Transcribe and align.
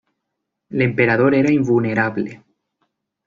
L’emperador 0.71 1.35
era 1.35 1.51
invulnerable. 1.59 2.31